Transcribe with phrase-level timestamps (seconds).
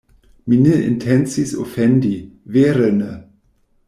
[0.51, 2.13] “Mi ne intencis ofendi,
[2.57, 3.11] vere ne!”